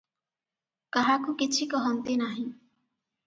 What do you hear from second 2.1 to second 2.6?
ନାହିଁ।